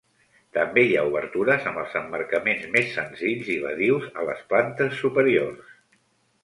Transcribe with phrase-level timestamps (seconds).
[0.57, 5.71] També hi ha obertures amb els emmarcaments més senzills i badius a les plantes superiors.